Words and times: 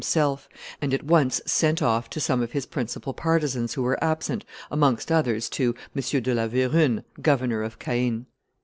himself, 0.01 0.49
and 0.81 0.95
at 0.95 1.03
once 1.03 1.39
sent 1.45 1.79
off 1.79 2.09
to 2.09 2.19
some 2.19 2.41
of 2.41 2.53
his 2.53 2.65
principal 2.65 3.13
partisans 3.13 3.75
who 3.75 3.83
were 3.83 4.03
absent, 4.03 4.43
amongst 4.71 5.11
others 5.11 5.47
to 5.47 5.75
M. 5.95 6.23
de 6.23 6.33
la 6.33 6.47
Verune, 6.47 7.03
governor 7.21 7.61
of 7.61 7.77
Caen. 7.77 8.25